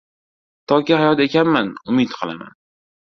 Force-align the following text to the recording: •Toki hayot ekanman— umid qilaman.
•Toki 0.71 0.93
hayot 1.01 1.21
ekanman— 1.25 1.69
umid 1.93 2.09
qilaman. 2.23 2.53